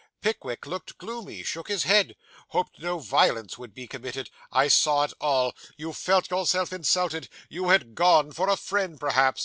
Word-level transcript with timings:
Pickwick 0.19 0.65
looked 0.65 0.97
gloomy. 0.97 1.43
Shook 1.43 1.67
his 1.67 1.83
head. 1.83 2.15
Hoped 2.47 2.79
no 2.81 2.97
violence 2.97 3.59
would 3.59 3.71
be 3.75 3.85
committed. 3.85 4.31
I 4.51 4.67
saw 4.67 5.03
it 5.03 5.13
all. 5.21 5.53
You 5.77 5.93
felt 5.93 6.31
yourself 6.31 6.73
insulted. 6.73 7.29
You 7.49 7.69
had 7.69 7.93
gone, 7.93 8.31
for 8.31 8.49
a 8.49 8.55
friend 8.57 8.99
perhaps. 8.99 9.39